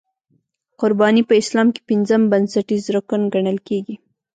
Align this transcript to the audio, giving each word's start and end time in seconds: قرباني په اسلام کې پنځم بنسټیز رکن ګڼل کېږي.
قرباني 0.79 1.21
په 1.29 1.33
اسلام 1.41 1.67
کې 1.73 1.81
پنځم 1.89 2.21
بنسټیز 2.31 2.83
رکن 2.95 3.21
ګڼل 3.33 3.57
کېږي. 3.67 3.95